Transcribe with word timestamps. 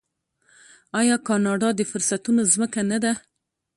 آیا 0.99 1.15
کاناډا 1.27 1.69
د 1.75 1.81
فرصتونو 1.91 2.41
ځمکه 2.53 2.81
نه 2.91 2.97
ده؟ 3.03 3.13